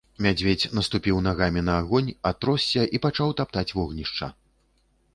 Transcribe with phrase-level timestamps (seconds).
[0.25, 4.35] Мядзведзь наступіў нагамі на агонь, атросся і пачаў таптаць вогнішча.